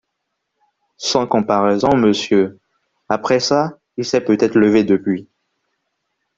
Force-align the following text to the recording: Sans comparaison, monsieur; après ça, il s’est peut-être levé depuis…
Sans 0.97 1.27
comparaison, 1.27 1.95
monsieur; 1.95 2.59
après 3.07 3.39
ça, 3.39 3.77
il 3.97 4.03
s’est 4.03 4.21
peut-être 4.25 4.57
levé 4.57 4.83
depuis… 4.83 5.29